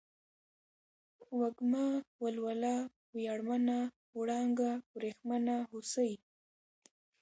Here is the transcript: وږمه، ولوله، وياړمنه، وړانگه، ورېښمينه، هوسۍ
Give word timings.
وږمه، 1.39 1.85
ولوله، 2.23 2.75
وياړمنه، 3.15 3.79
وړانگه، 4.17 4.71
ورېښمينه، 4.95 5.55
هوسۍ 5.71 6.11